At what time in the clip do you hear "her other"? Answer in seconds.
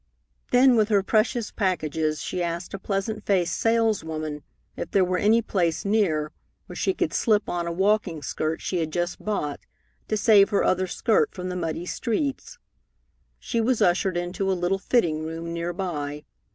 10.49-10.87